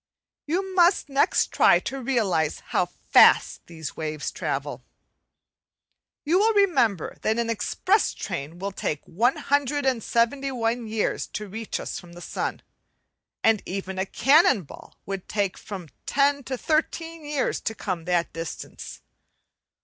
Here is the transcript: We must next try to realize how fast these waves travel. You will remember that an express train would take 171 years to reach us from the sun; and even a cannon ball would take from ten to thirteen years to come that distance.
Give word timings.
We 0.47 0.59
must 0.73 1.09
next 1.09 1.51
try 1.53 1.77
to 1.81 2.01
realize 2.01 2.61
how 2.71 2.87
fast 2.87 3.67
these 3.67 3.95
waves 3.95 4.31
travel. 4.31 4.83
You 6.25 6.39
will 6.39 6.55
remember 6.55 7.17
that 7.21 7.37
an 7.37 7.51
express 7.51 8.11
train 8.15 8.57
would 8.57 8.75
take 8.75 9.05
171 9.07 10.87
years 10.87 11.27
to 11.27 11.47
reach 11.47 11.79
us 11.79 11.99
from 11.99 12.13
the 12.13 12.19
sun; 12.21 12.63
and 13.43 13.61
even 13.67 13.99
a 13.99 14.07
cannon 14.07 14.63
ball 14.63 14.95
would 15.05 15.29
take 15.29 15.55
from 15.55 15.87
ten 16.07 16.43
to 16.45 16.57
thirteen 16.57 17.23
years 17.23 17.61
to 17.61 17.75
come 17.75 18.05
that 18.05 18.33
distance. 18.33 19.01